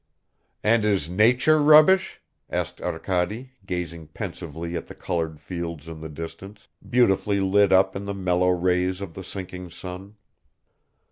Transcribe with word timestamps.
"And 0.63 0.83
is 0.83 1.07
nature 1.07 1.61
rubbish?" 1.61 2.21
said 2.51 2.81
Arkady, 2.81 3.51
gazing 3.67 4.07
pensively 4.07 4.75
at 4.75 4.87
the 4.87 4.95
colored 4.95 5.39
fields 5.39 5.87
in 5.87 6.01
the 6.01 6.09
distance, 6.09 6.67
beautifully 6.89 7.39
lit 7.39 7.71
up 7.71 7.95
in 7.95 8.05
the 8.05 8.15
mellow 8.15 8.49
rays 8.49 8.99
of 8.99 9.13
the 9.13 9.23
sinking 9.23 9.69
sun. 9.69 10.15